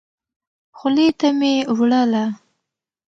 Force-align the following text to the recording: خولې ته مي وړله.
خولې 0.77 1.07
ته 1.19 1.27
مي 1.39 1.53
وړله. 1.77 2.25